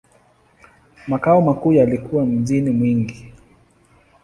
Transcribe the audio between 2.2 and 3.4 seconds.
mjini Mwingi.